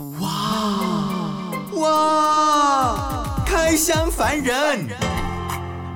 [0.00, 0.30] 哇
[1.74, 3.44] 哇！
[3.44, 4.88] 开箱凡人，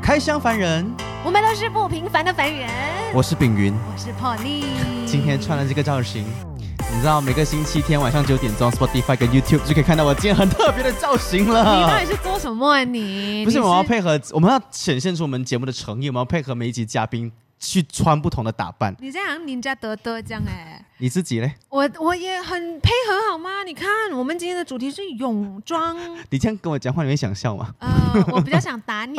[0.03, 0.87] 开箱凡人，
[1.25, 2.68] 我们都是不平凡的凡人。
[3.14, 5.06] 我是炳云，我是 Polly。
[5.06, 6.22] 今天穿了这个造型，
[6.92, 12.05] 你知道每个星期天晚上九点钟，Spotify 跟 YouTube 就可以看到我今天很特别的造型了你到底。
[12.05, 13.43] 是做什么啊你？
[13.46, 18.95] 不是，我们要配合，我们要显现出我们节目的诚意，我们要配合每一集嘉宾去穿不同的打扮。
[19.00, 21.55] 你这样人家得得这样哎、你自己嘞？
[21.69, 23.65] 我我也很配合好吗？
[23.67, 25.97] 你看，我们今天的主题是泳装，
[26.30, 27.75] 你这样跟我讲话，你会想笑吗？
[27.80, 29.16] 呃，我比较想打你。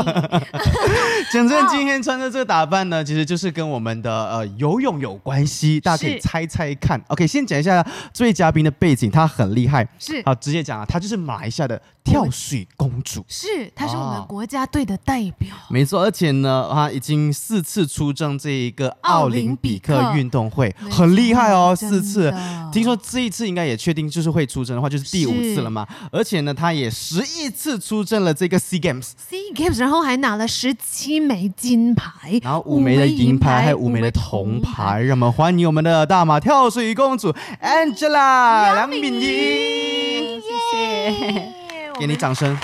[1.34, 7.02] 讲真，今天穿的这个打扮呢，其实就是跟我们的呃游泳有关系，大家可以猜猜看。
[7.10, 9.86] OK，先讲一下这位嘉宾的背景，他很厉害。
[10.00, 13.26] 是好，直接讲啊，她就是马来西亚的跳水公主。
[13.28, 15.50] 是，她是我们哦国家队的代表。
[15.70, 22.34] 没错，而且呢，她已经四次出征这一个奥林匹克运动会，很厉害哦，真四次。
[22.72, 25.88] 听说这一次应该也确定就是会出征的话，就是第五次了嘛。
[26.12, 35.02] 而且呢，他也十一次出征了这个 Sea Games，C Games，然后还拿了十七枚金牌，然后五枚的银牌，还有五枚的铜牌。
[35.02, 41.54] 让我们欢迎我们的大马跳水公主 Angela 梁敏仪，谢谢。
[41.98, 42.58] 给你掌声，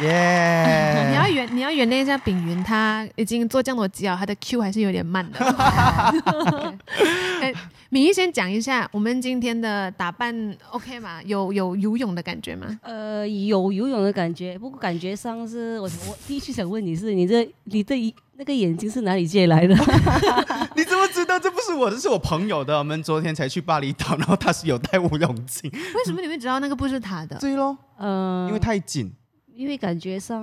[0.00, 1.28] 你要！
[1.28, 5.38] 原你要原谅一下丙云，他已经做这样多集啊，他的 Q 还是有点慢的。
[7.40, 7.52] 哎
[7.90, 11.20] 敏仪先讲一下，我们今天的打扮 OK 吗？
[11.24, 12.66] 有有游泳的感觉吗？
[12.82, 19.74] 呃，有游泳的感觉，不过感觉上是我我第一句想问你是你这你这一那个眼睛是哪里借来的？
[20.76, 21.96] 你怎么知道这不是我的？
[21.96, 22.78] 这是我朋友的。
[22.78, 25.70] 我们昨天才去巴厘岛，然后他是有戴无泳镜。
[25.72, 27.36] 为什么你会知道那个不是他的？
[27.38, 29.12] 对咯，呃，因为太紧。
[29.58, 30.40] 因为感觉上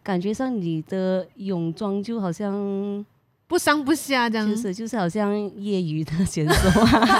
[0.00, 3.04] 感觉上你的泳装就好像
[3.48, 4.48] 不上不下这样。
[4.48, 6.70] 就是就是好像业余的选手，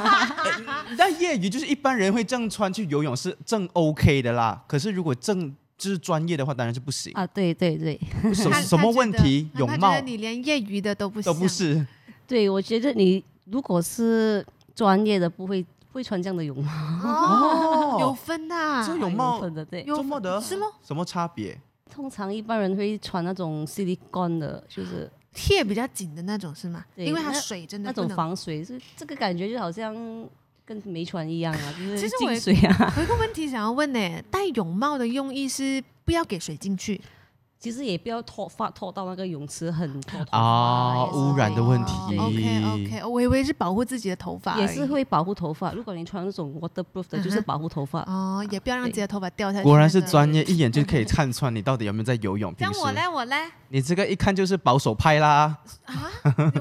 [0.96, 4.62] 但业余就是一般人会正穿去游泳是正 OK 的啦。
[4.68, 7.12] 可是如果正就是专业的话，当然是不行。
[7.14, 9.48] 啊，对对对他什什么问题？
[9.56, 11.48] 泳帽你连业余的都不都不。
[11.48, 11.84] 是。
[12.28, 18.86] 对，我觉得你如果是专业的，不会不会穿这样的泳帽，哦，有分的啊。
[18.86, 19.82] 这泳帽分的对。
[19.84, 21.58] 有这么的是吗，什么差别？
[21.90, 26.84] 通常一般人会穿那种 silicone 的，就是贴比较紧的那种是吗？
[26.94, 29.94] 对因为它水真的那种防水，是这个感觉就好像
[30.64, 32.92] 跟没穿一样啊，就是其实我进水啊。
[32.96, 37.00] 有一个问题想要问呢，戴泳帽的用意是不要给水进去
[37.60, 45.72] 其实也不要脱发脱到那个泳池很脱头啊污染的问题 OK OK，我以为是保护自己的头发，也是会保护头发。
[45.72, 48.02] 如果你穿那种 waterproof 的，就是保护头发。
[48.02, 49.64] 哦，也不要让自己的头发掉下去。
[49.64, 52.54] 果然是那个专业，一眼就可以看穿你到底有没有在游泳。
[52.54, 55.56] 平时这样我嘞，我嘞你这个一看就是保守派啦。
[55.84, 56.12] 啊，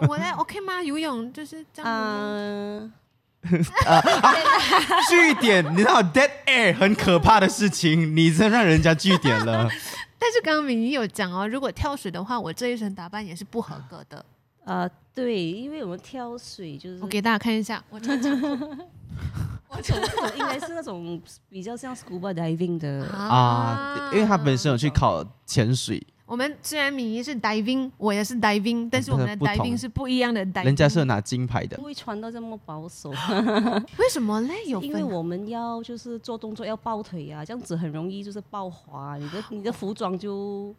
[0.09, 0.81] 我嘞 OK 吗？
[0.81, 2.07] 游泳就是这样吗。
[2.09, 2.91] 嗯，
[5.07, 9.69] 据点，你知道 dead air 很可怕的事情，你真让人家据点了。
[10.19, 14.25] 但是刚刚敏仪有讲哦，如果跳水的话，我这一身打扮也是不合格的。
[14.63, 18.47] 呃，对，因为我们跳水就是我给大家看一下，我穿长裤
[19.81, 23.05] 这种这种应该是那种比较像 scuba diving 的。
[23.07, 30.65] 啊，因为他本身有去考潜水，我们虽然敏仪是 diving，我也是 diving，但是我们的 diving 是不一样的 diving。
[30.65, 31.83] 人家是有拿金牌的不。
[31.83, 33.09] 会穿到这么保守，
[33.97, 34.53] 为什么嘞？
[34.67, 40.75] 有因为我们要就是做动作要抱腿啊，这样子很容易就是抱滑，你的你的服装就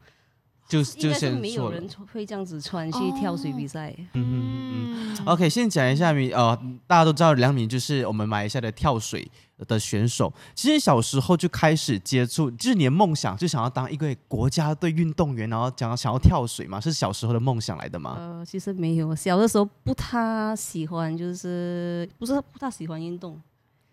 [0.69, 1.89] 就应就该是没有人。
[2.13, 3.95] 会这样子穿去跳水比赛。
[4.13, 6.57] 嗯 OK，先讲一下米，呃，
[6.87, 9.29] 大家都知道梁敏就是我们马来西亚的跳水
[9.67, 10.33] 的选手。
[10.55, 18.17] 其实小时候就开始接触，就是你的梦想就想要当一个国家队运动员，然后想要想要跳水嘛，是小时候的梦想来的吗？
[18.19, 23.41] 呃，其实没有，小的时候不太喜欢，就是不是不太喜欢运动，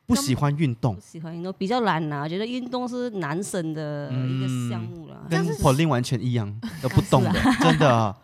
[0.05, 5.17] 不喜欢运动不，喜欢运动，比较懒呐、觉得运动是男生的一个项目啦。
[5.29, 8.15] 跟 Pauline 完全一样，都不懂的， 真的啊，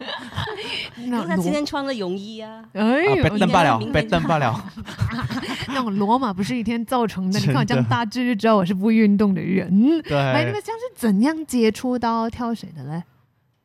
[1.08, 4.72] 那 他今天穿了泳衣啊，哎啊呦，被瞪罢了，被明天瞪罢了。
[5.74, 7.40] 那种罗马不是一天造成的。
[7.40, 9.67] 你看我这真的样大致就知道我是不运动的人。
[9.70, 13.02] 来，你对们，这样是怎样接触到跳水的嘞？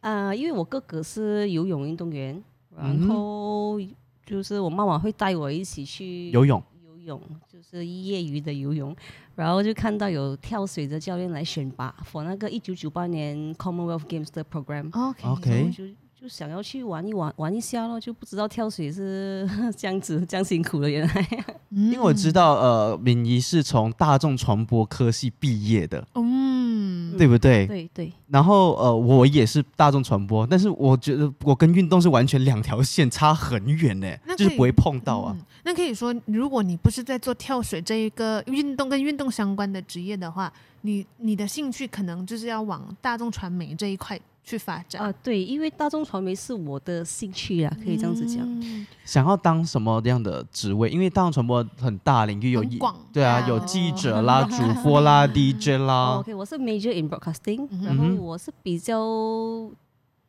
[0.00, 2.40] 啊、因为我哥哥是游泳运动员，
[2.79, 3.79] 嗯然后
[4.25, 6.64] 就是我妈妈会带我一起去游泳游
[7.06, 8.94] 泳，就是业余的游泳，
[9.35, 21.28] 然后就看到有跳水的教练来选拔，for 那个一九九八年 Commonwealth Games 的 program，OK OK 我想要去玩一玩玩一下咯，就不知道跳水是 这样子这样辛苦的，原来
[21.70, 27.67] 因因为我知道，呃，敏仪是从大众传播科系毕业的，嗯，对不对？
[27.67, 35.37] 对对，然后呃，我也是大众传播，但是我觉得我跟运动是完全两条线，差很远呢那，就是不会碰到啊。
[35.38, 40.52] 嗯那可以说，如果你不是在做跳水这一个运动跟运动相关的职业的话，
[40.82, 45.02] 你你的兴趣可能就是要往大众传媒这一块去发展。
[45.02, 48.43] 啊、对，因为大众传媒是我的兴趣啊，可以这样子讲。
[48.62, 50.88] 嗯想要当什么样的职位？
[50.88, 52.64] 因为大众传播很大领域，有
[53.12, 56.16] 对啊，啊有记者啦、 主播啦、DJ 哦啦。
[56.20, 58.98] OK，我是 major in broadcasting，、嗯然后我是比较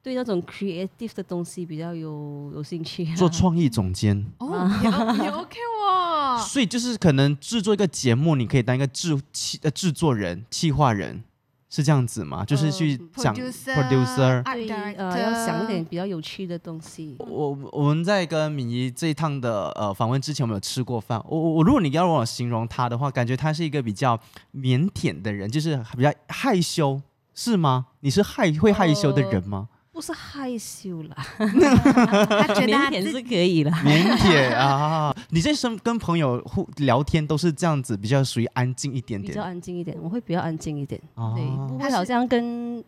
[0.03, 3.15] 对那种 creative 的东西比较有有兴趣、啊。
[3.15, 5.57] 做创意总监，哦，也也 OK
[5.89, 6.37] 哦。
[6.39, 11.23] 所以就是可能制作一个节目，你可以当一个制企呃制作人、企划人，
[11.69, 12.45] 是这样子吗？
[12.45, 17.15] 就是去讲 producer 对呃，要想一点比较有趣的东西。
[17.19, 21.21] 我我们在跟敏仪这一趟的呃访问之前，我们有吃过饭。
[21.27, 24.17] 我我我如果你要让我形容他的话，感觉他是一个比较
[24.53, 27.01] 腼腆的人，就是比较害羞，
[27.35, 27.87] 是吗？
[27.99, 29.67] 你是害会害羞的人吗？
[29.97, 33.81] 不是害羞啦， 他觉得腼腆是可以啦。
[33.83, 35.11] 腼腆啊！
[35.31, 39.41] 你在生跟朋友互聊天都是这样子，比较属于安静一点点比较。
[39.41, 42.83] 安静一点，我会比较安静一点，哦对，不会好像跟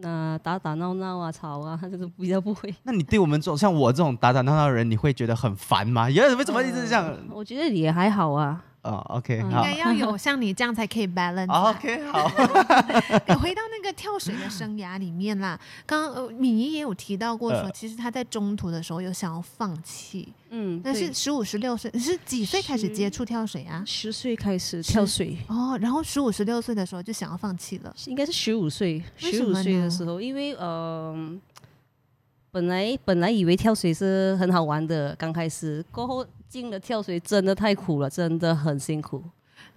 [0.00, 2.72] 呃打打闹闹啊、吵啊， 就是比较不会。
[2.84, 6.08] 那你对我们这种像我这种打打闹闹的人，你会觉得很烦吗？
[6.08, 7.12] 有为什么一直这样？
[7.32, 8.64] 我觉得也还好啊。
[8.84, 11.70] 啊，OK，应该要有像你这样才可以 balance 啊。
[11.70, 12.30] ，OK，好。
[13.26, 23.82] 诶回到那个跳水的生涯里面啦，刚刚呃敏仪也有提到过说，呃其实他在中途的时候有想要放弃，嗯，但是十五、十六岁，你是几岁开始接触跳水啊？
[23.86, 27.94] 十岁开始跳水，哦，然后十五、十六岁的时候就想要放弃了。
[28.06, 31.16] 应该是十五岁，十五岁的时候，因为呃，
[32.50, 39.20] 本来本来以为跳水是很好玩的，刚开始过后进了跳水，真的太苦了，真的很辛苦。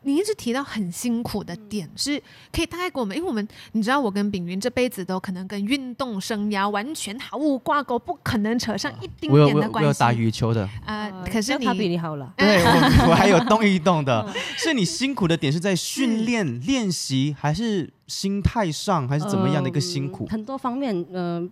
[0.03, 2.21] 你一直提到很辛苦的点，是
[2.53, 9.88] 可以大概给我们，因为我们你知道，我跟炳云这辈子都可能跟运动生涯完全毫无挂钩，不可能扯上一丁点的关系。
[9.88, 12.31] 有打羽球的，啊、呃可是他比你好了。
[12.38, 12.62] 对
[13.09, 20.27] 我还有动一动的，所以你辛苦的点是在训练、练习，还是心态上，还是怎么样的一个辛苦？
[20.27, 21.50] 很多方面，嗯、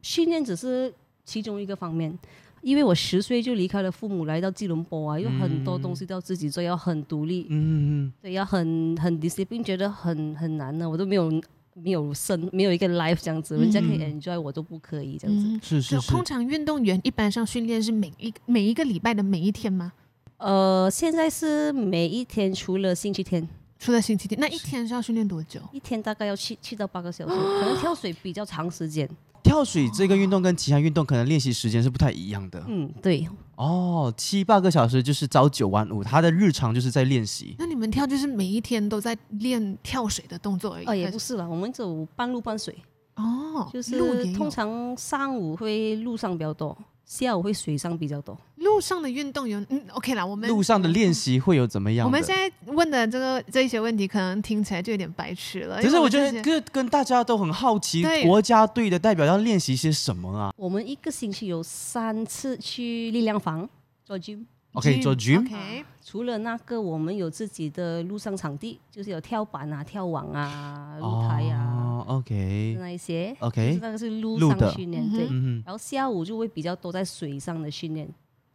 [0.00, 0.90] 训练只是
[1.26, 2.18] 其中一个方面。
[2.62, 11.28] 因为我十岁就离开了父母，来到吉隆坡啊，有很多东西都要自己做，要很独立，嗯，嗯对，要很很 discipline，觉得很很难的，我都没有
[11.74, 15.46] 没有生没有一个 life 这样子，人家可以 enjoy，我都不可以这样子。
[15.48, 19.92] 嗯，是是是通，常运动员一般上训练是每一每一个礼拜的每一天吗？
[20.36, 23.48] 呃，现在是每一天除了星期天，
[23.78, 25.60] 除了星期天，那一天是要训练多久？
[25.72, 29.08] 一天大概要七七到八个小时，可能跳水比较长时间。
[29.42, 34.12] 跳水这个运动跟其他运动可能练习时间是不太一样的嗯，对，哦。
[34.16, 37.54] 七八个小时就是朝九晚五，他的日常就是在练习。
[37.58, 40.86] 那你们跳就是每一天都在练跳水的动作而已？
[40.86, 42.74] 哦，也不是了，我们走半路半水，
[43.16, 48.38] 哦，就是路通常上午会路上比较多，下午会水上比较多。
[48.56, 52.06] 路上的运动员，嗯，OK 啦，我们路上的练习会有怎么样的？
[52.06, 55.82] 我们现在问的这个这一些问题，可能听起来就有点白痴了。
[55.82, 63.68] 可是我觉得跟跟大家都很好奇，国家队的代表要练习些什么啊我们一个星期有三次去力量房
[64.04, 64.44] 做 gym。
[64.74, 71.71] ？OK，做 gym，OK，除了那个，我们有自己的路上场地，就是有跳板啊、跳网啊、露台啊、哦
[72.08, 73.34] ，OK 那一些。
[73.40, 75.26] OK，那个是路路的上训练，对。
[75.30, 78.08] 嗯然后下午就会比较多在水上的训练。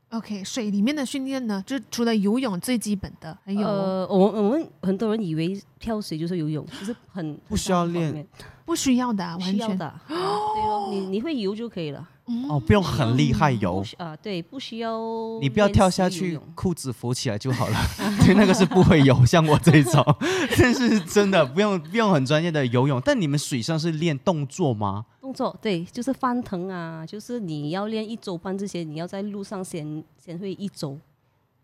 [0.09, 8.25] OK，水里面的训练呢，就除了游泳最基本的，还有、呃，我我们很多人以为跳水就是游泳，其实很不需要练，
[8.65, 10.01] 不需要的、完全需要的啊。
[10.07, 12.07] 对哦，你你会游就可以了。
[12.29, 14.99] 嗯哦，不用很厉害游啊，对，不需要。
[15.41, 17.77] 你不要跳下去，裤子浮起来就好了。
[18.25, 20.03] 对，那个是不会游，像我这种，
[20.59, 23.01] 但是真的不用不用很专业的游泳。
[23.03, 25.05] 但你们水上是练动作吗？
[25.21, 30.99] 动作对，就是翻腾啊，就是你要练一周半这些，你要在路上先先会一周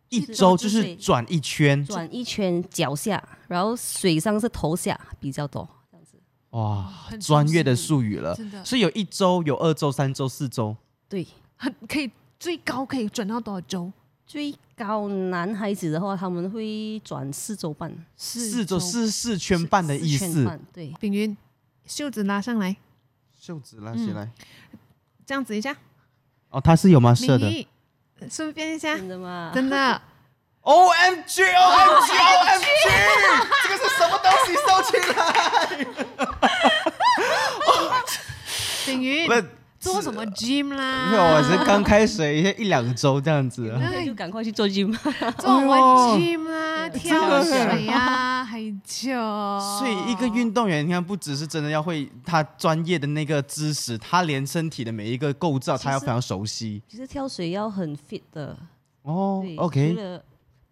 [0.09, 5.67] 一周就是转一圈，转一圈脚下，然后水上是头下比较多。
[6.53, 8.33] 哇，很专业的术语了。
[8.35, 10.75] 真的所以有一周、有二周、三周、四周。
[11.09, 13.91] 对，很可以最高可以转到多少周？
[14.25, 20.25] 最高男孩子的话，他们会转四周半，四周四四圈半的意思。
[20.27, 21.35] 四圈半，对，炳云，
[21.85, 22.77] 袖子拉上来，
[23.37, 24.31] 袖子拉起来。
[25.25, 25.75] 这样子一下，
[26.49, 27.13] 哦，他是有吗？
[27.13, 27.47] 射的。
[27.49, 27.67] 你
[28.29, 29.51] 顺便一下，真的吗？
[29.53, 30.01] 真的。
[30.65, 32.65] O M G O M G O M G，
[33.63, 34.55] 这个是什么东西？
[34.55, 35.13] 收起来！
[38.85, 39.33] 炳云不，
[39.77, 43.75] 做什么 gym 啦没有，我是刚开始一一两周这样子。
[43.77, 44.97] 那就赶快去做 gym。
[45.37, 46.87] 做什么哎呦 gym 啦？
[46.89, 49.11] 跳水啊，还就。
[49.79, 56.81] 所以一个运动员，你看不只是真的要会他专业的那个知识，他连身体的每一个构造，他要非常熟悉。
[56.87, 58.57] 其实跳水要很 fit 的，
[59.01, 60.21] 哦，OK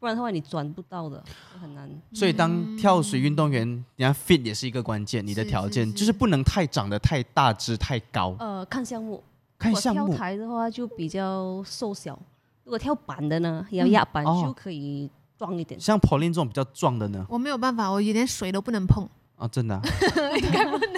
[0.02, 1.24] 不然的话你转不到的，
[1.62, 1.88] 很难。
[2.12, 3.62] 所以当跳水运动员，
[3.98, 8.36] 人家 fit 也是一个关键，你的是条件是就是不能太长得太大只太高。
[8.40, 9.24] 呃，看项目，
[9.60, 12.18] 看项目跳台的话就比较瘦小，
[12.64, 15.80] 如果跳板的呢，要压板哦就可以壮一点。
[15.80, 17.24] 像 Pauline 这种比较壮的呢？
[17.30, 19.08] 我没有办法，我连水都不能碰。
[19.36, 19.82] 啊，真的啊、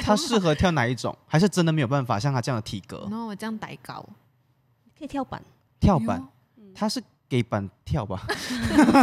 [0.01, 1.13] 他适合跳哪一种？
[1.27, 4.01] 还是真的没有办法像他这样的体格然后我这样抬高，
[4.97, 5.43] 可以跳板，
[5.81, 6.25] 跳板？
[6.73, 8.21] 他是给板跳吧？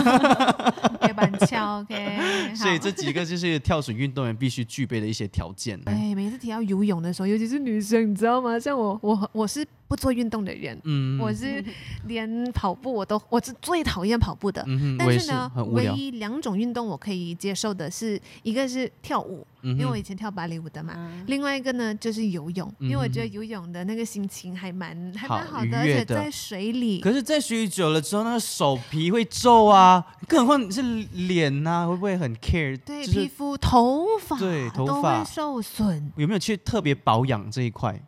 [1.02, 2.16] 给板跳，OK。
[2.54, 5.76] 所以这几个就是跳水运动员必须具备的一些条件。
[5.86, 8.56] 哎，每次提到游泳的时候，尤其是女生，你知道吗？
[8.56, 11.62] 像我，我我是不做运动的人，嗯，我是
[12.04, 14.64] 连跑步我都，我是最讨厌跑步的。
[14.96, 15.90] 但是呢，唯。
[15.96, 20.94] 一两种运动我可以接受的是，一个是跳舞，嗯，因为我以前跳芭蕾舞的嘛。
[20.96, 30.80] 嗯另外一个呢就是游泳，因为我觉得游泳的那个心情还蛮还好蛮好的，而且在水里，可是，在水里久了之后，那个手皮会皱啊，更何况你是
[31.26, 32.78] 脸呐、会不会很 care？
[32.78, 36.12] 对就是皮肤、头发对头都发会受损。
[36.14, 38.00] 有没有去特别保养这一块？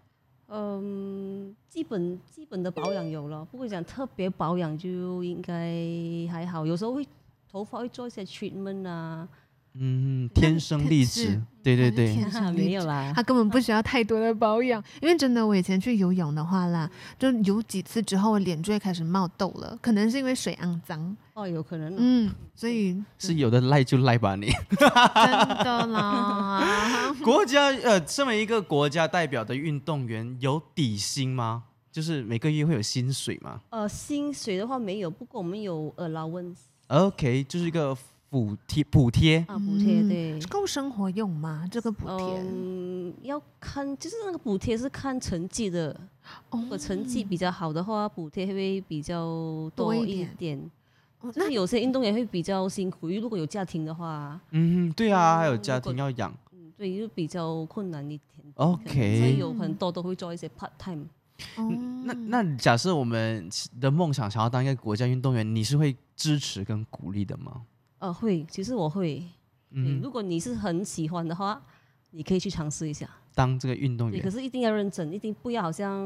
[0.54, 5.72] 嗯，基本基本的保养有了，不过讲特别保养就应该
[6.30, 7.08] 还好，有时候会
[7.50, 9.26] 头发会做一些 treatment 啊，
[9.74, 13.12] 嗯，天生丽质是，对对对，天生没有啦。
[13.16, 21.96] 他根本不需要太多的保养，因为真的，我以前去游泳的话啦，就游几次之后，脸就会开始冒痘了，可能是因为水肮脏，哦，有可能、哦。
[21.98, 24.52] 嗯，所以 是有的赖就赖吧你。
[24.78, 31.64] 真的啦， 国家呃，身为一个国家代表的运动员，有底薪吗？
[31.90, 37.94] 就是每个月会有薪水吗呃，薪水的话没有，不过我们有 allowance？OK，就是一个
[38.32, 39.44] 补贴补贴。
[39.46, 40.40] 啊，补贴嗯对。
[40.48, 41.68] 够生活用吗？
[41.70, 45.92] 这个补贴，嗯，要看，就是那个补贴是看成绩的。
[46.48, 50.70] 哦如果成绩比较好的话，补贴会比较多一点点。
[51.20, 56.34] 哦那有些运动员会比较辛苦，因为如果有家庭的话，嗯，对啊，还有家庭要养。
[56.52, 58.52] 嗯，对，就比较困难一点。
[58.54, 61.04] OK 所以有很多都会做一些 part time。
[61.56, 61.70] 哦
[62.04, 63.46] 那那假设我们
[63.78, 67.60] 的梦想想要当一个国家运动员，你是会支持跟鼓励的吗？
[68.02, 69.22] 呃，会，其实我会。
[69.70, 71.62] 嗯，如果你是很喜欢的话，
[72.10, 73.08] 你可以去尝试一下。
[73.32, 75.96] 当这个运动对，可，是一定要认真，一定不要好像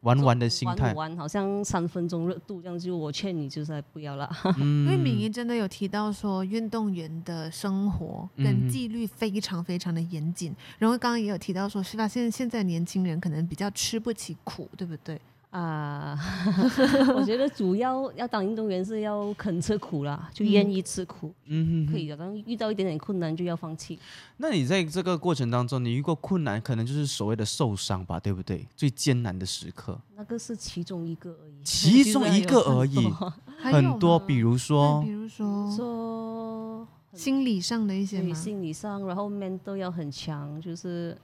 [0.00, 4.30] 玩玩的心态玩，玩，好像三分钟热度这样，就我劝你就是不要啦。
[4.58, 10.54] 嗯因为敏仪真的有提到说，运动员的生活嗯跟纪律非常非常的严谨。
[10.78, 15.20] 然后刚刚也有提到说，是发现现在年轻人可能比较吃不起苦，对不对？
[15.50, 16.18] 啊，
[17.16, 22.16] 我觉得主要要当运动员是要肯吃苦啦，就愿意吃苦，嗯哼可以的。
[22.16, 23.98] 当遇到一点点困难就要放弃。
[24.36, 28.66] 那你在这个过程当中，你遇过困难，可能就是所谓的受伤吧，对不对？
[28.76, 33.10] 最艰难的时刻，那个是其中一个而已，其中一个而已
[33.58, 38.34] 很多，比如对说比，如说说心理上的一些对吗？
[38.34, 41.16] 心理上，然后 mental 要很强，就是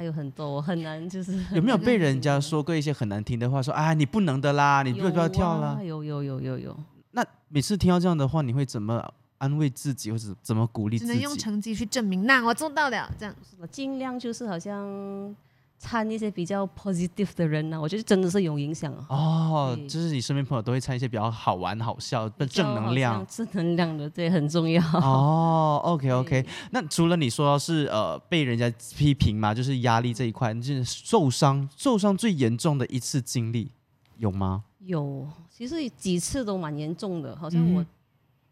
[0.00, 5.76] 还有很多我很难，就是有没有被人家 说过一些很难听的话，说啊你不能的啦，你不要不要跳啦？
[5.78, 6.74] 啊有有有有有，
[7.10, 11.36] 那每次听到这样的话，你会怎么安慰自己，或者怎么鼓励自己只能用？
[11.36, 13.34] 成绩去证明，那我做到了，这样。
[13.58, 15.36] 我尽量就是好像
[15.82, 19.06] 参一些比较 positive 的人呢、啊我觉得真的是有影响啊。
[19.08, 24.82] 哦，就是你身边朋友都会参一些比较好玩、好笑的正能量正能量的，对，很重要。
[24.98, 33.72] 哦，OK OK，那除了你说是呃被人家批评嘛，就是压力这一块，就是受伤，受伤最严重的一次经历
[34.18, 34.64] 有吗？
[34.80, 37.86] 有，其实几次都蛮严重的，好像嗯我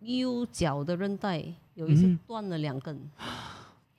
[0.01, 1.45] 右脚的韧带
[1.75, 2.99] 有一次嗯断了两根，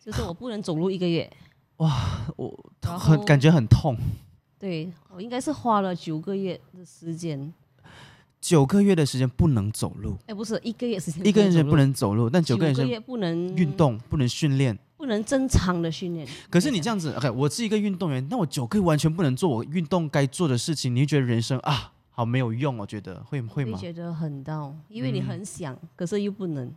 [0.04, 1.32] 就是我不能走路一个月。
[2.36, 3.98] 我然后很感觉很痛，
[4.60, 7.54] 对我应该是花了九个月的时间，
[8.42, 14.78] 九个月的时间不能走路，哎，不是一个月时间，一个月时间不能走路，但九个人是九个月不能运，动，不能训练。
[14.98, 16.28] 不能正常的训练。
[16.50, 23.78] 可是你这样子，OK，我是一个运动员，那我九个月完全不能做我运动该做的事情，你会觉得人生啊好没有用，我觉得会会吗？
[23.78, 26.70] 会觉得很 down，因为你嗯很想，可是又不能。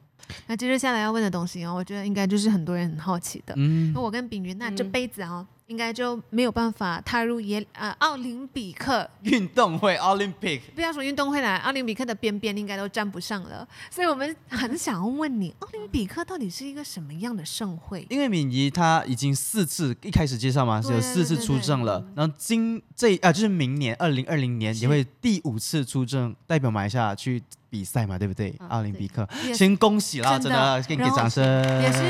[0.46, 3.52] 那接着下来要问的东西哦，我觉得应该就是很多人很好奇的。
[3.56, 9.09] 嗯那我跟炳云，那这嗯辈子啊、应该就没有办法踏入也呃奥林匹克。
[9.23, 13.67] 运动会 Olympic，不要说运动会啦，奥林匹克的边边应该都站不上了。
[13.91, 18.07] 所以我们很想要问你， 奥林匹克到底是一个什么样的盛会？
[18.11, 28.55] 因为敏仪她已经四次一开始介绍嘛，是有四次出征了，然后今这啊就是明年二零二零年也会第五次出征，代表马来西亚去比赛嘛，对不对？
[28.59, 31.43] 啊奥林匹克，先恭喜啦，真的真的，给你掌声。
[31.81, 32.02] 也是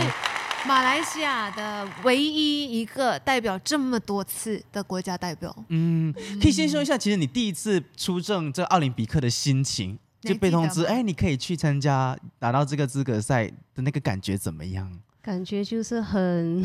[0.67, 5.55] 马来西亚的唯一一个代表这么多次的国家代表。
[5.69, 15.01] 嗯，可以先说一下，其实你第一次出征这奥林匹克的心情，就被通知，哎，你可以去参加，拿到这个资格赛的那个感觉怎么样？
[15.21, 16.65] 感觉就是很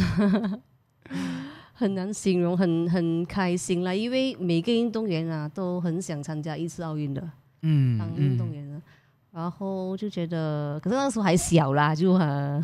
[1.74, 3.94] 很难形容，很很开心啦。
[3.94, 7.30] 因为每个运动员啊都很想参加一次奥运的，
[7.63, 8.82] 嗯当运动员的。
[9.31, 12.63] 然后就觉得，可是那时候还小啦，就很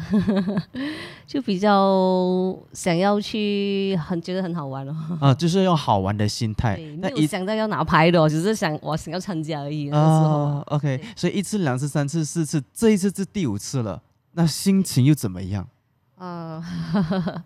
[1.27, 4.95] 就比较想要去，很觉得很好玩哦。
[5.21, 9.89] 啊，就是用好玩的心态对，，那没有想到要拿牌的哦，只是想我想要参加而已。
[9.89, 14.01] 那时候啊，OK，所以一次、两次、三次、四次，这一次是第五次了，
[14.31, 15.67] 那心情又怎么样？
[16.17, 16.63] 呃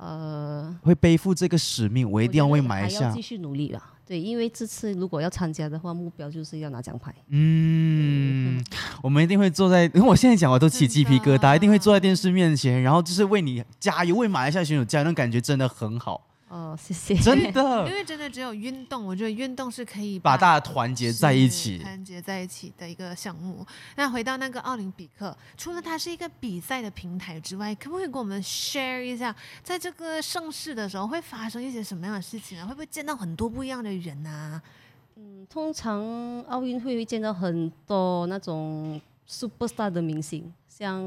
[0.00, 3.20] 呃，会背负这个使命，我一定要为马来西亚继。
[3.20, 3.82] 续努力啦。
[4.06, 7.14] 对，因为这次如果要参加的话，目标就是要拿奖牌。
[7.28, 8.64] 嗯，
[9.02, 17.14] 我们一定会坐在，因为我现在讲我都起鸡皮疙瘩，一定会坐在电视面前，然后就是为你加油，为马来西亚选手加油，那种感觉真的很好，哦，谢谢。
[17.14, 21.78] 真的因为真的只有运动，我觉得运动是可以把大家团结在一起。
[21.78, 23.64] 团结在一起的一个项目。
[23.94, 32.66] 那回到那个奥林匹克，除了它是一个比赛的平台之外，可不可以跟我们 share 一下，在这个盛世的时候会发生一些什么样的事情啊？
[32.66, 34.60] 会不会见到很多不一样的人啊？
[35.14, 40.98] 嗯通常奥运会会见到很多那种 super star 的明星，像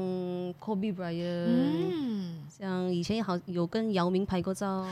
[0.64, 4.86] Kobe Bryant，、嗯，像以前好有跟姚明拍过照，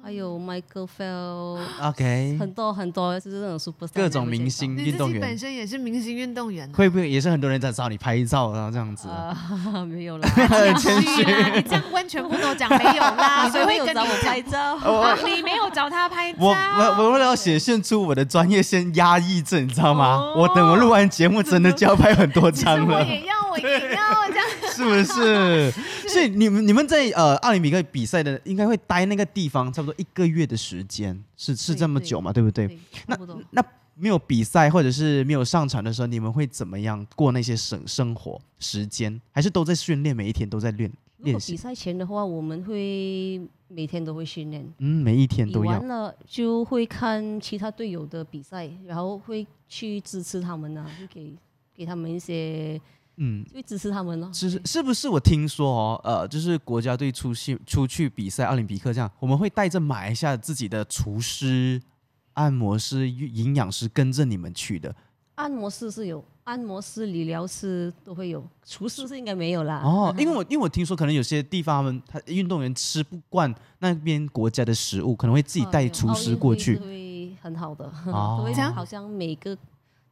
[0.00, 5.20] 还有 Michael Phelps，OK，很多很多就是那种 super star 各种会见到明星你自己运动员。
[5.20, 9.08] 本身也是明星运动员、啊，会不会也是很多人在找你拍照，然后这样子？
[9.08, 9.36] 啊，
[9.84, 10.28] 没有啦，
[10.78, 11.24] 谦虚。
[11.24, 14.76] 啊你这样问全部都讲没有啦， 你谁都没有找我会跟你讲拍照。
[15.00, 20.14] 啊你没有找他拍照，我我我为了要显现出我的专业，先压抑着，你知道吗？
[20.14, 20.34] 哦。
[20.36, 23.04] 我等我录完节目，真的就要拍很多张了。
[23.66, 24.46] 我也要，我这样。
[24.72, 25.70] 是不是？
[26.08, 32.32] 所以你们你们在呃奥林匹克比赛的，应该会待那个地方差不多一个月的时间，是是这么久嘛？
[32.32, 32.68] 对不对？
[32.68, 33.40] 对，差不多。
[33.50, 39.20] 那没有比赛或者是没有上场的时候，你们会怎么样过那些生生活时间？
[39.32, 41.52] 还是都在训练，每一天都在练如练习？
[41.52, 45.88] 果比赛前的话，我们会每天都会训练，嗯，每一天都要完。
[45.88, 51.34] 了就会看其他队友的比赛，然后会去支持他们啊，会给
[51.74, 52.78] 给他们一些，
[53.16, 54.30] 嗯，就会支持他们咯。
[54.32, 61.80] 是是不是我听说哦，呃，就是国家队出去出去比赛奥林匹克这样，我们会带着马来西亚自己的厨师、
[62.34, 64.94] 按摩师、营养师跟着你们去的
[65.36, 69.82] 按摩师是有，按摩师、理疗师都会有，厨师是应该没有啦。
[69.84, 70.14] 哦。
[70.18, 76.78] 因为我因为我听说可能有些地方他们他运动员吃不惯那边国家的食物，可能会自己带哦厨师过去。
[76.78, 78.42] 会很好的，哦
[78.74, 79.54] 好像每个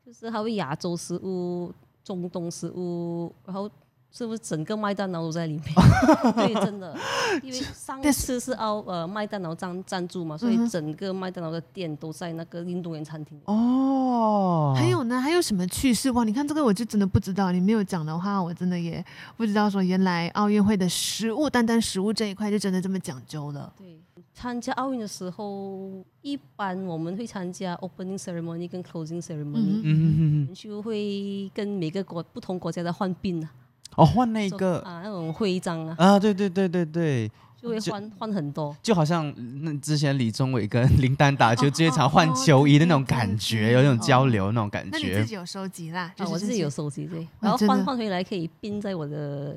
[0.04, 1.72] 就是他会亚洲食物、
[2.04, 3.68] 中东食物，然后
[4.12, 5.64] 是不是整个麦当劳都在里面？
[6.36, 6.94] 对，真的，
[7.42, 13.40] 因为上一次是奥呃麦当劳赞赞助嘛，所以整个麦当劳的店都在那个运动员餐厅。
[13.46, 15.20] 哦，还有呢？
[15.20, 16.22] 还有什么趣事哇？
[16.22, 19.04] 你看这个我就真的不知道，你没有讲的话，我真的也
[19.36, 23.72] 不知道说原来奥运会的食物，单单食物这一块就真的这么讲究了。
[23.76, 23.98] 对，
[24.34, 33.50] 参加奥运的时候，一般我们会参加 opening ceremony 跟 closing ceremony，、就会跟每个国不同国家的换兵啊，
[33.96, 34.80] 哦，换那做个。
[34.80, 38.76] 啊那种徽章啊，啊，对对对对对，就会换换很多。
[38.82, 44.90] 就好像那之前李宗伟跟林丹打球，哦这一场换哦球衣的那种感觉，有那种交流那种感觉。
[44.92, 45.24] 那你自。
[45.26, 46.12] 己有收集啦？
[46.16, 49.56] 就啊，是我自己有收集对，然后换换回来可以并在我的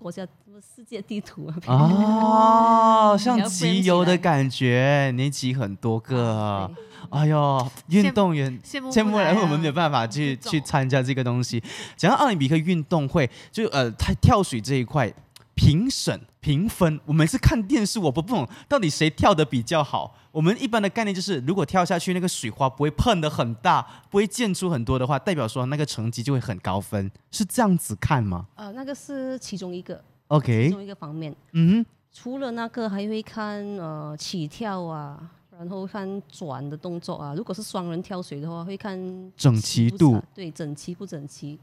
[0.00, 1.56] 国家什么世界地图啊。
[1.66, 6.70] 哦， 像集邮的感觉，你集很多个。
[7.10, 11.62] 哎呦，运动员羡慕羡慕人，不来啊我们没有办法去去参加这个东西。
[11.96, 15.12] 讲到奥林匹克运动会，就呃，他跳水这一块
[15.58, 20.16] 评审评分，我每次看电视我不不懂到底谁跳的比较好。
[20.30, 31.34] 我们一般的概念就是，如果跳下去那个水花不会碰的很大，不会溅出很多的话，代表说那个成绩就会很高分，是这样子看吗呃，那个是其中一个，？OK，其中一个方面。
[31.54, 35.20] 嗯，除了那个，还会看呃起跳啊，
[35.58, 37.34] 然后看转的动作啊。
[37.34, 38.96] 如果是双人跳水的话，会看
[39.36, 41.58] 整齐度对，整齐不整齐，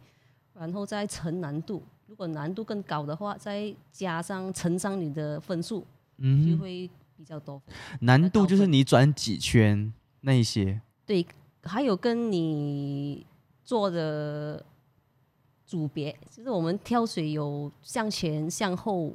[0.54, 1.82] 然后再乘难度。
[2.08, 5.86] 如果难度更高的话，再加上乘上你的分数，
[6.18, 7.62] 嗯就嗯，会比较多。
[8.02, 9.92] 难度就是你转几圈
[10.22, 10.82] 那一些。
[11.06, 11.26] 对，
[11.64, 13.26] 还有跟你
[13.64, 14.64] 做的
[15.66, 19.12] 组别，就是我们跳水有向前、向后、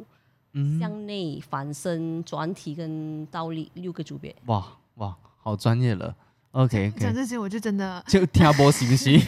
[0.53, 4.35] 嗯，向内、反身、转体跟倒立六个组别。
[4.47, 6.15] 哇哇，好专业了。
[6.53, 9.21] OK 讲这些我就真的，就听波行不行？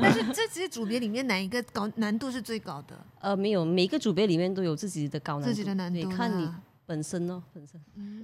[0.00, 2.96] 但是这些组别里面哪一个高难度是最高的？
[3.20, 6.48] 呃，没有，每个组别里面都有自己的高难度，自己的难度对，啦，看你
[6.88, 7.78] 本身哦，本身。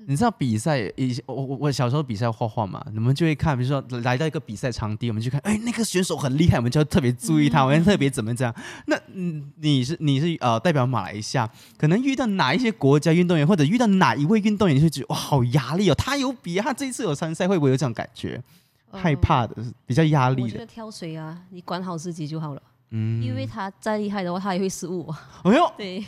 [0.06, 8.54] 你知道比赛以我我我小时候比赛画画嘛，你们就会看，比如说来到一个比赛场地，我们就看，哎，那个选手很厉害，我们就要特别注意他，我们要特别怎么这样。
[8.86, 11.46] 那嗯，你是你是呃代表马来西亚，
[11.76, 18.42] 可能遇到哪一些国家运动员，或者遇到哪一位运动员，你会觉得哇好压力哦，他有比他这一次有参赛，会不会有这种感觉？
[18.90, 25.20] 害怕的，比较压力的，我觉得跳水啊，你管好自己就好了，嗯，因为他再厉害的话，他也会失误啊。
[25.42, 26.04] 哎呦，对，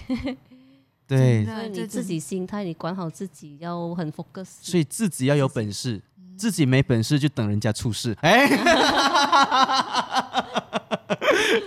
[1.06, 4.46] 对所以你自己心态，你管好自己，要很 focus。
[4.60, 6.02] 所以自己要有本事，
[6.36, 8.16] 自己没本事就等人家出事。
[8.22, 8.48] 哎，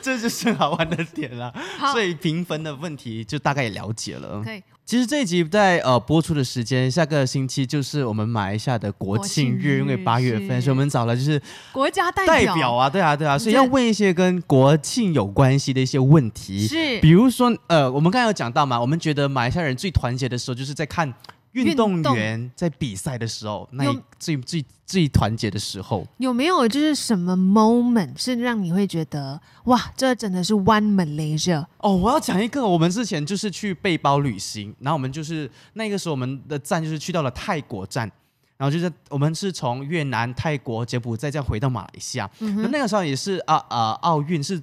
[0.02, 1.54] 这就是好玩的点了。
[1.78, 4.44] 好所以评分的问题就大概也了解了。
[4.44, 11.40] 可以其实这一集在呃播出的时间，下个星期就是我们马来西亚的国庆日，因为八月份，所以我们找了就是
[11.72, 16.66] 国家代代表啊，对啊，对啊，所以要问一些跟国庆有关系的一些问题。
[16.66, 21.14] 是比如说，呃，我们刚才有讲到嘛，我们觉得马来西亚人最团结的时候，就是在看
[21.54, 26.06] 运动员在比赛的时候，那最最最团结的时候。
[26.18, 31.66] 有没有就是什么 moment 是让你会觉得哇，这真的是 One Malaysia？
[31.80, 38.12] 哦，我要讲一个，我们之前就是去背包旅行，然后我们就是那个时候我们的站就是去到了泰国站。
[38.58, 44.62] 然后就是我们是从越南、泰国、柬埔寨这样回到马来西亚，那、那个时候也是啊啊奥运是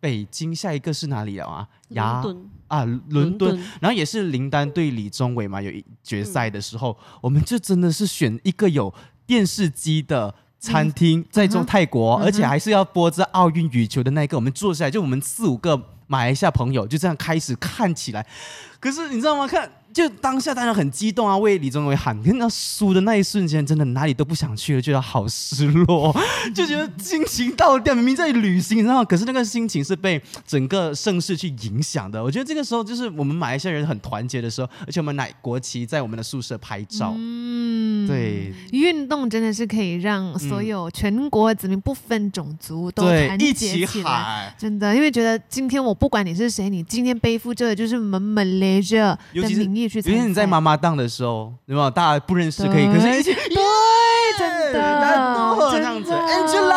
[0.00, 1.68] 北京，下一个是哪里了啊？
[1.90, 8.92] 雅伦敦，啊伦敦，然后也是林丹对李宗伟嘛，有一决赛的时候，我们就真的是选一个有
[9.26, 10.34] 电视机的。
[10.60, 18.26] 餐厅在中泰国，而且还是要播这奥运羽球的那一个，我们坐下来，就我们四五个马来西亚朋友就这样开始看起来。
[18.80, 19.46] 可是你知道吗？
[19.46, 22.16] 看就当下当然很激动啊，为李宗伟喊。
[22.22, 26.14] 可是那输的那一瞬间，真的哪里都不想去了，觉得好失落，
[26.54, 27.96] 就觉得心情倒掉。
[27.96, 29.04] 明明在旅行，你知道？
[29.04, 32.22] 可是那个心情是被整个盛世去影响的。
[32.22, 37.12] 我觉得这个时候就是我们马来西亚人很团结的时候，而且我们拿国旗在我们的宿舍拍照。
[37.16, 44.08] 嗯，对运动真的是可以让所有全国子民不分种族都，团结起来。
[44.08, 44.54] 喊。
[44.56, 50.16] 真的，因为觉得今天我不管你是谁，你今天背负着的就是我们 Malaysia 的尤其是名义去参赛。
[50.16, 51.90] 尤其你在妈妈档的时候，有没有？
[51.90, 53.40] 大家不认识可以，可是一起对，
[54.38, 56.76] 真的，这样子，Angela，baby，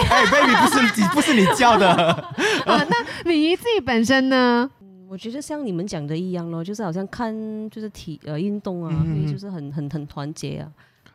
[0.10, 1.88] 哎，baby 不是你，不是你叫的，
[2.66, 4.70] 啊，那敏仪自己本身呢？
[5.08, 7.34] 我觉得像你们讲的一样咯，就是好像看
[7.68, 10.68] 就是体呃运动啊，嗯会就是很很很团结啊。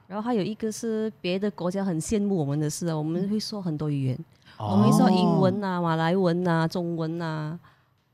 [0.08, 4.20] 然后还有一个是别的国家很羡慕我们的事啊，我们会说很多语言，
[4.60, 7.58] 我们会说英文啊、马来文啊、中文啊。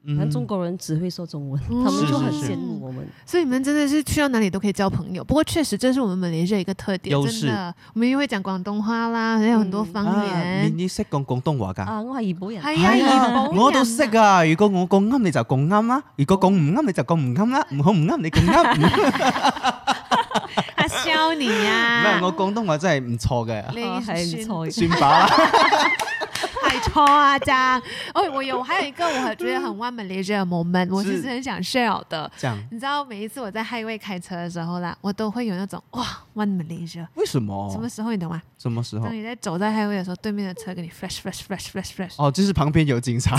[0.03, 3.05] 嗯像中国人只会说中文，嗯他们就很羡慕我们。
[3.25, 5.23] 所以你们真的是去到哪里都可以交朋友。
[5.23, 10.65] 不过确实这是我们马来西亚一个特点，优势真的，我们又会讲廣東話啦，還有很多方啊言。
[10.75, 11.83] 你你識講廣東話㗎？
[11.85, 14.43] 啊，我係怡保人，係啊，係啊怡保人我都識啊！
[14.45, 17.67] 如果我講啱，你就講啱啦；如果講唔啱，你就講唔啱啦。
[17.71, 18.77] 唔好唔啱，你講啱。
[18.77, 18.81] 唔
[20.75, 24.71] 他笑你呀、係我廣東話真係唔錯嘅，你哦係唔錯嘅。
[24.89, 25.29] 算吧
[26.73, 26.79] 啦。
[26.81, 27.37] 太錯啊！
[27.39, 27.81] 這樣，
[28.13, 32.31] 哦， 我有还有一个我很覺得很 One Malaysia 的 moment，我其實很想 share 的。
[32.37, 36.05] 这样你知道每一次我在 highway 開車的时候啦，我都会有那种哇
[36.35, 37.05] One Malaysia。
[37.15, 37.69] 為什么？
[37.71, 38.41] 什么时候你懂吗？
[38.57, 39.13] 什么时候当？
[39.15, 42.13] 你在走在 highway 的时候，对面的车跟你 flash flash flash flash flash。
[42.17, 43.35] 哦，就是旁边有警察。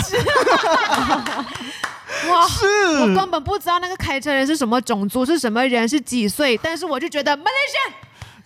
[2.28, 2.46] 哇！
[2.46, 2.66] 是
[3.00, 7.92] 我根本不知道那个开车人是什么种族，是什么人，是几岁，但是我就觉得 Malaysia，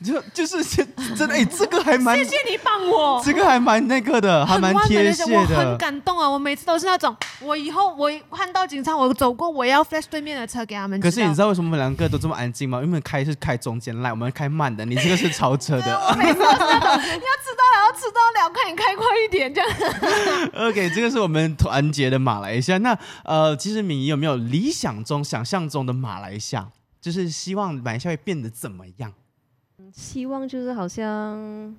[0.05, 0.87] 就就是真
[1.29, 3.23] 的，哎，这个还蛮谢谢你帮我。
[3.25, 5.79] 这个还蛮那个的，还蛮贴切我很。
[5.79, 6.29] 感动啊！
[6.29, 11.01] 我每次都是那种，我以后我看到警察，我走过，我要 flash 对面的车给他们。
[11.01, 12.79] 可是你知道为什么我们两个都这么安静吗？
[12.79, 15.97] 因为我們開是开中间来，我们开慢的，你这个是超车的。
[16.09, 19.71] 我每次都是那種，你要迟到了，要迟到了，快点开快一点这样。
[20.69, 22.79] OK，这个是我们团结的马来西亚。
[22.79, 26.67] 那呃，其实敏仪有没有理想中、想象中的马来西亚？
[27.01, 29.13] 就是希望马来西亚会变得怎麼樣？
[29.97, 31.75] 希望就是好像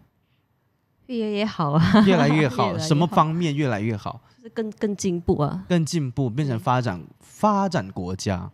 [1.06, 4.20] 越来越好啊，越来越好， 什么方面越来越好？
[4.36, 5.64] 就是更更进步啊。
[5.70, 8.52] 更进步，变成发展发展国家。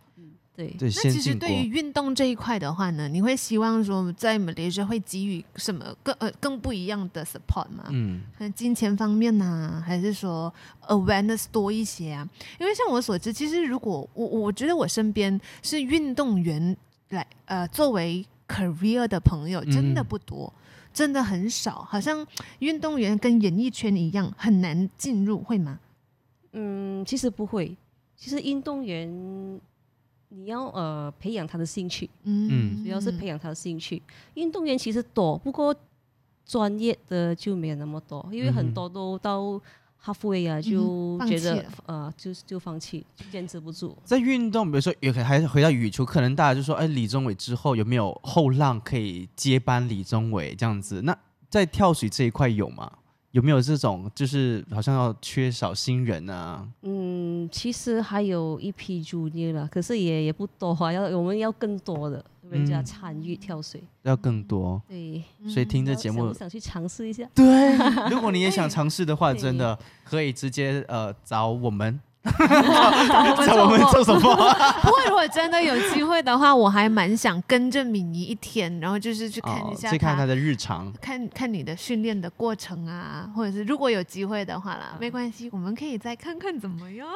[0.54, 1.50] 对，对，那其实对。
[1.50, 7.86] 于运动这一块的话呢，你会希望说在马来西亚会给予什么更呃更不一样的 support 吗？
[7.88, 10.52] 嗯可能金钱方面呐、还是说
[10.86, 12.28] awareness 多一些啊？
[12.60, 16.76] 因为像我所知，其实如果我我觉得我身边是运动员
[17.08, 20.52] 来呃作为 career 的朋友，真的嗯不多。
[20.92, 22.24] 真的很少，好像
[22.60, 25.80] 运动员跟演艺圈一样很难进入，会吗？
[26.52, 27.76] 嗯，其实不会，
[28.14, 29.10] 其实运动员
[30.28, 34.00] 你要呃培养他的兴趣，嗯主要是培养他的兴趣。
[34.34, 35.74] 运动员其实多，不过
[36.46, 39.60] 专业的就没有那么多，因为嗯很多都到
[40.04, 43.96] halfway 啊，就嗯放觉得、呃就就放弃，就坚持不住。
[44.04, 51.00] 在运动，比如说也可还是回到羽球，可能大家就说，哎，李宗伟之后有没有后浪可以接班李宗伟这样子？
[51.02, 51.16] 那
[51.48, 52.90] 在跳水这一块有吗？
[53.34, 56.64] 有没有这种就是好像要缺少新人啊？
[56.82, 63.82] 嗯，其实还有一批 junior 了，可是也也不多啊，要我们要更多的人家嗯参与跳水。
[64.02, 67.28] 要更多，对，所以听这那节目想不，想去尝试一下？
[67.34, 67.76] 对，
[68.08, 71.98] 如果你也想 尝试的话，真的可以直接呃找我们，
[72.34, 74.20] 我们找我们做什么？
[74.82, 80.90] 不过，如果真的有机会的话，我还蛮想跟着敏仪一天，然后就是去看一哦下去看他她的日常。
[81.00, 87.06] 看看你的训练的过程啊，或者是如果有机会的话啊啦，没关系，我们可以再看看怎么样。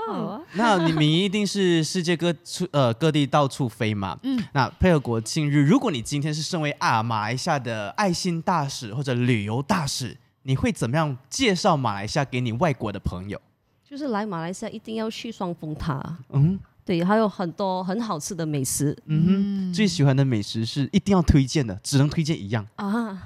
[0.52, 4.18] 那你们一定是世界各处呃各地到处飞嘛？
[4.24, 13.40] 嗯那配合国庆日，如果你今天是身为啊马来西亚的爱心大使或者旅游大使，你会怎么样介绍马来西亚给你外国的朋友？
[13.88, 23.22] 就是来马来西亚一定要去双峰塔，嗯对，还有很多很好吃的美食嗯哼，最喜欢的美食是一定要推荐的，只能推荐一样，啊。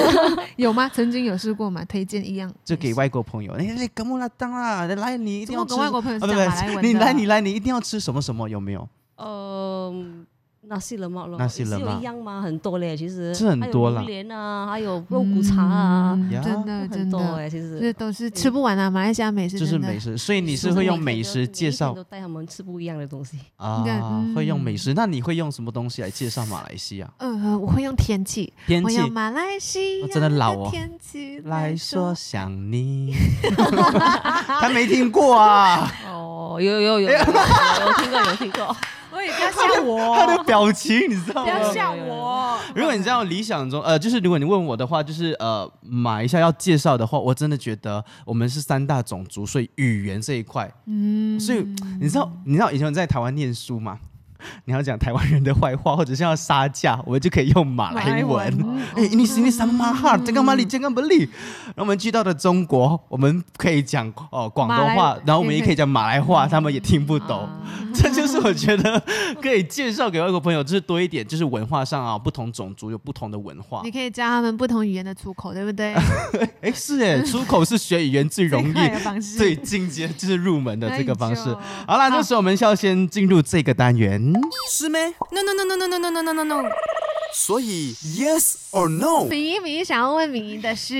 [0.56, 0.88] 有吗？
[0.88, 1.84] 曾经有试过吗？
[1.84, 3.52] 推荐一样，就给外国朋友。
[3.52, 5.70] 哎，哎格木拉当啦，来你一定要吃。
[5.70, 6.88] 跟外国朋友是啊不讲马来不，文的？
[6.88, 8.48] 你来你来，你一定要吃什么什么？
[8.48, 8.88] 有没有？
[9.16, 10.04] 呃，
[10.72, 12.40] 纳西冷帽咯，纳西冷帽是有一样吗？
[12.40, 13.34] 很多嘞，其实。
[13.34, 14.00] 是很多啦。
[14.00, 17.78] 还有榴莲啊，还有肉骨茶啊，真的真很多的，哎，其实。
[17.78, 18.88] 这都是吃不完啊！
[18.90, 21.92] 马来西亚美食就是美食，所以你是就是会用美食介绍？
[21.92, 23.38] 都带他们吃不一样的东西。
[23.56, 23.84] 啊
[24.34, 24.94] 会用美食。
[24.94, 27.10] 那你会用什么东西来介绍马来西亚？
[27.18, 29.10] 嗯，我会用天气，天气？
[29.10, 30.68] 马来西亚哦真的老哦。
[30.70, 32.14] 天气来说。
[32.14, 33.12] 想你，
[34.60, 38.76] 他没听过啊，哦，有有有有有有有听过有听过，
[39.12, 41.52] 喂，不要像我，他的表情你知道吗？
[41.52, 42.58] 不要像我。
[42.74, 51.66] 如果你这样理想中，呃，就是如果你问我的话，就是呃，马来西亚要介绍的话，我真的觉得我们是三大种族，所以语言这一块，嗯，所以
[52.00, 53.98] 你知道，你知道以前在台湾念书吗？
[54.66, 58.42] 你要讲台湾人的坏话，或者是要杀价，我们就可以用马来文。
[58.96, 60.16] 哎，你是你什么哈？
[60.18, 61.18] 这个马里，这个不利。
[61.18, 67.40] 然后我们去到了中国，我们可以讲哦广东话，然后我们也可以讲马来话，他们也听不懂。
[67.40, 67.48] 啊
[67.94, 69.02] 这就是我觉得
[69.40, 73.90] 可以介绍给外国朋友，就是多一点，就是文化上啊，不同种族有不同的文化你。
[73.90, 75.92] 可以教他们不同语言的出口，对不对？
[76.62, 81.54] 哎，是哎，出口是学语言最容易最进阶，就是入门的这个方式。
[81.86, 84.31] 好啦，这时候我们需要先进入这个单元。
[84.68, 86.70] 是咩？No no no no no no no no no no no。
[87.34, 89.24] 所以 yes or no？
[89.24, 90.94] 敏仪，敏仪想要问敏仪的是，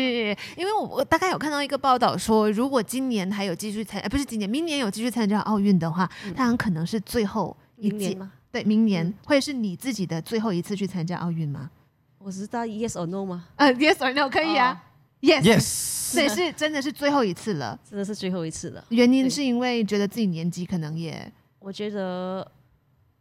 [0.56, 8.14] 因为我我大概有看到一个报道说，如果今年还有继续参，呃，不是今年，明年有继续参加奥运的话，它很可能是最后一届。
[8.14, 8.32] 吗？
[8.50, 11.70] 对，明年、嗯会是你自己的最后一次去参加奥运吗？
[12.18, 13.44] 我知道 yes or no 吗？
[13.56, 14.82] 呃，yes or no 可以啊、
[15.20, 17.78] y e s Yes，对，是真的是最后一次了。
[17.88, 18.84] 真的是最后一次了。
[18.88, 22.46] 原因是因为觉得自己年纪可能也我觉得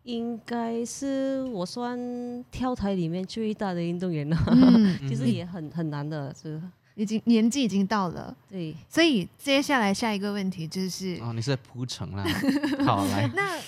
[0.03, 1.97] 应该是我算
[2.51, 6.61] 跳台里面最大的运动员了，嗯， 其实也很很难的，是
[6.95, 8.75] 已经年纪已经到了，对。
[8.89, 12.23] 所以接下来下一个问题就是，哦，你是在铺陈啦。
[12.83, 13.59] 好，来，那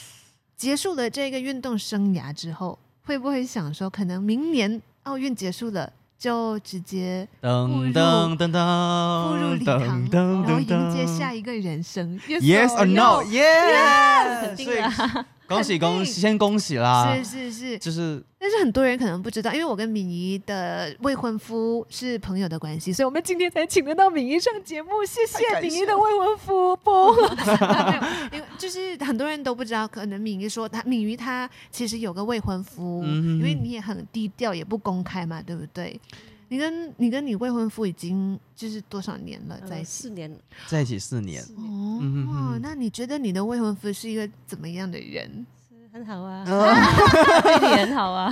[0.58, 17.16] 结束了这个运动生涯之后，会不会想说，可能明年奥运结束了，就直接噔噔噔噔，步入礼堂，噔然后迎接下一个人生？Yes or no？no？Yes，肯定的，恭喜恭喜，先恭喜啦！
[17.18, 24.90] 是是是，就是但是很多人可能不知道，因为我跟敏仪的未婚夫是朋友的关系，所以我们今天才请得到敏仪上节目。
[25.06, 27.16] 谢谢敏仪的未婚夫， 不，
[28.58, 36.00] 就是很多人都不知道，可能敏仪说他敏仪他其实有个未婚夫，嗯因为你也很低调，也不公开嘛，对不对？
[36.54, 39.84] 你跟你跟你未婚夫已经就是多少年了在一呃？
[39.84, 40.32] 四年，
[40.68, 45.48] 在一起四年，四年哦，嗯哼哼那你觉得你的未婚夫是一个怎么样的人？
[45.92, 46.74] 很好啊，呃
[47.42, 48.32] 对你很好啊，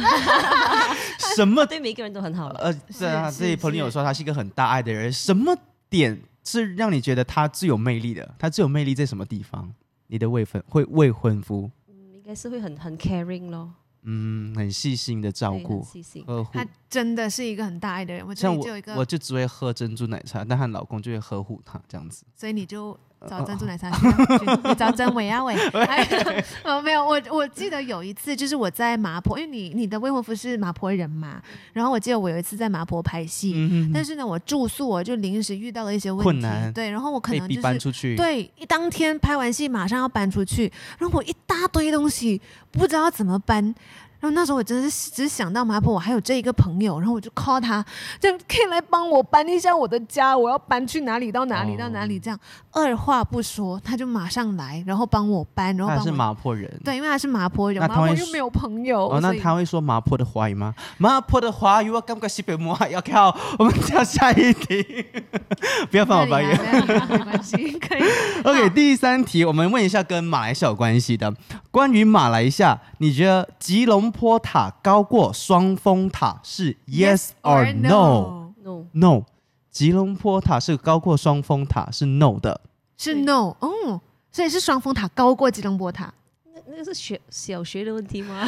[1.35, 1.65] 什么？
[1.67, 2.59] 对每个人都很好了。
[2.59, 5.55] 呃，对啊，所以朋友是说他是一个很大爱的人，什么
[5.89, 8.35] 点是让你觉得他最有魅力的？
[8.37, 9.73] 他最有魅力在什么地方？
[10.07, 13.71] 你的未婚会未婚夫，嗯应该该是会很很 caring 咯，
[14.03, 16.23] 嗯，很细心的照顾很细心。
[16.25, 16.65] 呵护她。
[16.89, 18.25] 真的是一个很大爱的人。
[18.25, 22.25] 我这像我里就有一，个，我就只会喝珍珠奶茶，但她老公就会呵护她这样子。
[22.35, 25.53] 所以你就找珍珠奶茶去找真伟啊伟。
[25.73, 26.07] 哎
[26.63, 31.41] 哦，没有，我我记得有一次，就是我在麻婆，因为你你的未婚夫是麻婆人嘛，
[31.73, 43.73] 然后我记得我有一次在麻婆拍戏，嗯但是呢，我住宿我就临时遇到了一些问题，困难对，然后我可能就是搬出去。，对，一当天拍完戏马上要搬出去，然后我一大堆东西不知道怎么搬。
[44.21, 47.83] 然后那时候我真的是只想到麻婆，我还有这一个朋友，然后我就 call 他，
[48.19, 52.39] 这样可以来帮我搬一下我的家，我要搬去哪里到哪里到哪里，哦这样
[52.71, 56.71] 二话不说他就马上来，然后帮我搬，然后他是麻婆人。
[56.85, 60.73] 对，因为他是麻婆人，麻那他会说婆又没有朋友，哦，那他会说麻婆的华语吗？
[60.99, 65.05] 麻婆的华语我感觉西北话要靠我们跳下一题，
[65.89, 66.55] 不要翻我白眼。
[66.55, 68.03] 不要理他没关系，可以。
[68.43, 71.33] OK，第三题，我们问一下跟马来西亚有关系的，
[71.71, 79.23] 关于马来西亚，你觉得吉隆坡塔高过双峰塔是 yes or no？No，no，
[79.69, 82.61] 吉隆坡塔是高过双峰塔是 no 的。
[82.97, 86.13] 是 no，哦，所以是双峰塔高过吉隆坡塔。
[86.53, 88.45] 那那个是学小学的问题吗？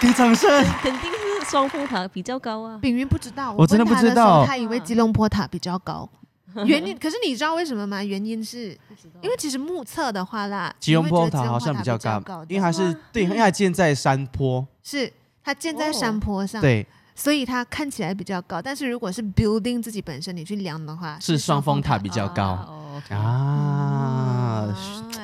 [0.00, 0.48] 给 掌声。
[0.82, 2.78] 肯定是双峰塔比较高啊。
[2.82, 6.08] 炳云不知道，我真的不知道他以为吉隆坡塔比较高。
[6.66, 8.02] 原因，可是你知道为什么吗？
[8.02, 8.76] 原因是
[9.20, 15.12] 因为其实目测的话啦，吉隆坡塔好像比较高因为它是对，因为它 建在山坡，是
[15.44, 18.60] 它建在山坡上，，对，所以它看起来比较高。
[18.62, 22.44] 但是如果是 building 自己本身你去量的话，是双峰塔比比较高。
[22.66, 24.74] 哦啊。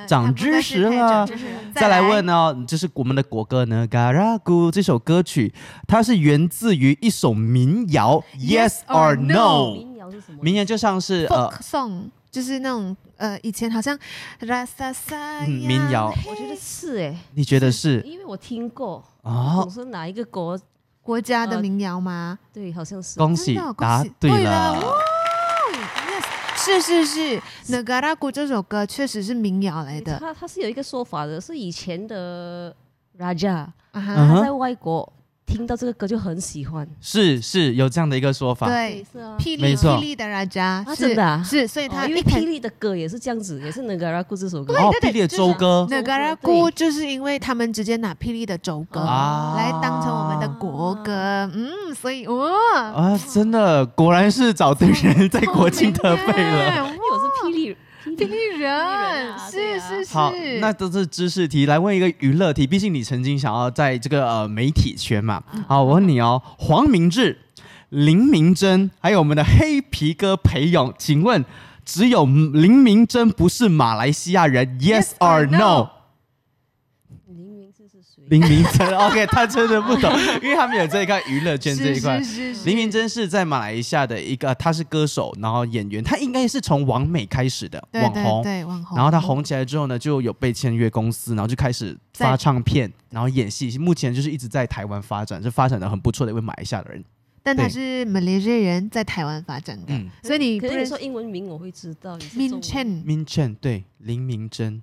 [0.06, 1.26] 长长知识了。
[1.74, 5.52] 再来问哦，就是我们的国歌呢，《Garagu》这首歌曲，
[5.86, 10.38] 它是源自于一首民谣 Yes，Yes or no 谣是什么？
[10.42, 13.98] 民谣就像是呃 song，就是那种呃以前好像
[14.40, 18.00] 嗯民谣，我觉得是哎，你觉得是？
[18.02, 19.60] 因为我听过，哦。
[19.62, 19.70] 总？
[19.70, 20.58] 是哪一个国？
[21.02, 22.38] 国家的呃民谣吗？
[22.52, 23.18] 对，好像是。
[23.18, 24.80] 恭喜恭喜答对对了。
[26.56, 30.18] 是是是，那嘎拉古这首歌确实是民谣来的。
[30.18, 32.74] 他他是有一个说法的，是以前的
[33.18, 35.12] Raja，他在外国
[35.46, 36.86] 听到这个歌就很喜欢。
[37.00, 39.36] 是是有这样的一个说法，对，是啊。
[39.38, 39.96] 霹雳错。
[39.96, 41.42] 霹雳的人家啊是真的啊？
[41.44, 44.74] 是，所以他哦因为一开霹雳的歌也是这样子，也是那个 Ragu 这首歌。
[44.74, 45.86] 哦，对霹雳的就是周歌。
[45.90, 49.54] 那嘎拉古就是因为他们直接拿霹雳的州歌啊。
[49.56, 51.12] 来当成我们的国歌，
[51.54, 56.90] 嗯，所以哇，啊，真的果然是找对人，在国庆特备了。
[58.14, 62.66] 雳霹霹雳人是是是，好，那都是知识题，来问一个娱乐题。
[62.66, 65.42] 毕竟你曾经想要在这个呃媒体圈嘛。
[65.66, 67.38] 好，我问你哦，黄明志、
[67.88, 71.44] 林明珍，还有我们的黑皮哥裴勇，请问
[71.84, 75.90] 只有林明珍不是马来西亚人，Yes or no？no？
[77.26, 77.53] 林？
[78.28, 80.10] 林明珍，OK，他真的不懂，
[80.42, 82.18] 因为他们有这一块娱乐圈这一块。
[82.24, 82.32] 是。
[82.32, 93.76] 是是林明珍是在马来西亚的一个，他是歌手，然后演员，他应该是从网美开始的对对网红，对网红，然后他红起来之后呢，就有被签约公司，然后就开始发唱片，然后演戏。
[93.78, 97.04] 目前就是一直在台湾发展，是发展的很不错的一位马来西亚的人。
[97.42, 97.70] 但他对。
[97.70, 100.08] 是马来西亚人，在台湾发展的，嗯。
[100.22, 102.16] 所以你可是你说英文名我会知道。
[102.18, 104.80] Min Chen，Min Chen，对林明珍，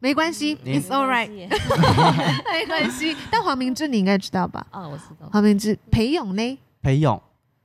[0.00, 1.28] 没关系，It's all right，
[2.52, 3.16] 没关系。
[3.30, 4.64] 但黄明志你应该知道吧？
[4.70, 5.28] 啊，我知道。
[5.32, 6.58] 黄明志、裴勇呢？
[6.82, 7.20] 裴勇，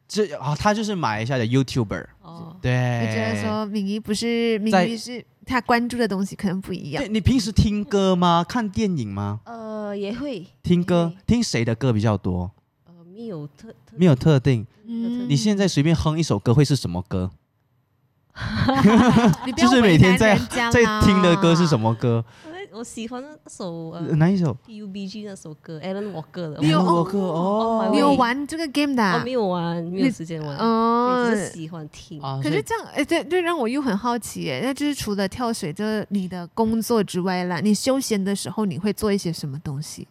[0.07, 2.71] 这啊他就是马来西亚的 YouTuber，哦，对。
[2.71, 7.07] 我觉得说敏仪不是敏仪是他关注的东西可能不一样对。
[7.09, 8.43] 你平时听歌吗？
[8.47, 9.41] 看电影吗？
[9.45, 12.49] 呃，也会听歌，听谁的歌比较多？
[12.85, 14.65] 呃，没有特特没有特定。
[14.85, 17.29] 嗯你现在随便哼一首歌会是什么歌？
[19.55, 21.79] 就是每天在在听的歌是什？
[21.79, 22.23] 么歌？
[22.71, 26.57] 我我喜欢那首呃呃哪一首？PUBG 那首歌，Alan Walker 的。
[26.59, 29.21] 你有我歌哦，你有玩这个 game 的我啊？
[29.23, 32.19] 没有玩，没有时间玩，哦对，只是喜欢听。
[32.41, 40.07] 可是这样，哎，对对，让我又很好奇，哎，那就是除了跳水这你的工作之外啦，你休闲的时候你会做一些什么东西？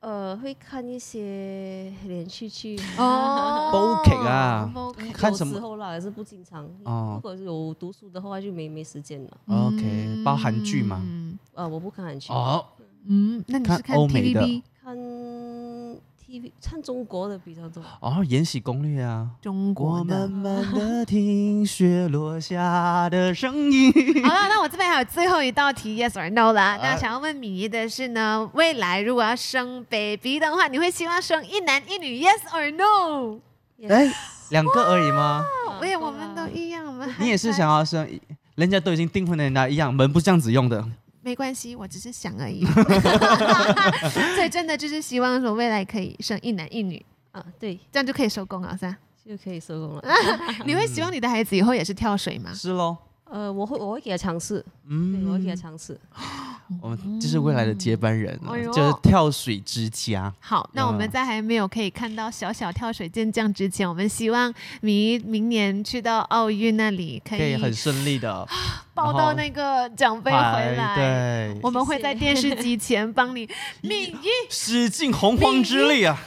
[0.00, 2.78] 呃，会看一些连续剧。
[2.96, 3.70] 哦
[4.04, 4.72] Bokeh 啊
[5.12, 6.64] 看什么时候啦，也是不经常。
[6.84, 9.30] 哦如果有读书的话，就没没时间了。
[9.46, 11.00] OK，包韩剧吗？
[11.04, 12.64] 嗯呃，我不看韩剧，哦，
[13.06, 14.62] 嗯，那你是看看欧美的
[16.62, 17.82] 看中国的比较多。
[18.00, 19.28] 哦，《延禧攻略》啊。
[19.40, 20.64] 中国我的慢？
[20.66, 23.92] 慢的听雪落下的声音。
[24.22, 26.76] 好了，那我这边还有最后一道题，yes or no 啦。
[26.76, 33.40] 啊那想要问米妮的是呢，未来如果要生 baby 的话，你会希望生一男一女，yes or no？
[33.88, 34.12] 哎，
[34.50, 35.42] 两个而已吗？
[35.80, 38.06] 我也，我们都一样，我们你也是想要生？
[38.56, 40.84] 人家都已经订婚的人家一样，门不是这样子用的。
[41.22, 42.64] 没关系，我只是想而已。
[44.34, 48.96] 所以真的就是希望说未来可以生一男一女，啊，对，这样就可以收工了，是吧？
[49.24, 50.02] 就可以收工了。
[50.64, 52.52] 你会希望你的孩子以后也是跳水吗？
[52.54, 55.98] 是喽，呃，我会我会给他尝试，对，嗯，我会给他尝试。
[56.80, 60.32] 我们就是未来的接班人了哎呦就是跳水之家。
[60.38, 68.46] 好，那我们在还没有可以看到小小跳水健将之前，我们希望明明年去到奥运那里可以可以很顺利的
[68.94, 70.38] 抱到那个奖杯回
[70.76, 70.94] 来。
[70.94, 73.48] 对，我们会在电视机前帮你
[73.82, 76.20] 命一 使尽洪荒之力啊！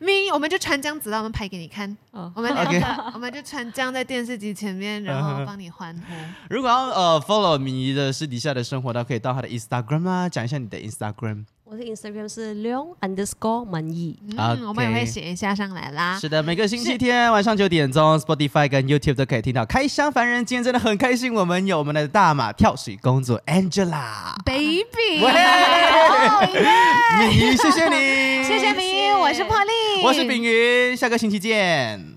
[0.00, 1.96] 米一，我们就穿这样子，让我们拍给你看。
[2.10, 6.14] 哦，我们两个， 我们就穿这样在电视机前面， 然后帮你欢呼。
[6.48, 11.44] 如果要呃 follow 米的私底下的生活的话，可以到他的 Instagram 啊，讲一下你的 Instagram。
[11.68, 14.16] 我的 Instagram 是 leong underscore 满意。
[14.38, 16.16] 嗯，我们也会写一下上来啦。
[16.20, 20.42] 是的，每个星期天晚上九点钟，Spotify 跟 YouTube 都可以听到《开箱凡人》。
[20.44, 24.36] 今天真的很开心，我们有我们的大马跳水公主 Angela。
[24.44, 24.84] Baby，
[25.20, 32.15] 喂哦耶米，谢谢你，谢谢米，我是破丽，我是炳云，下个星期见。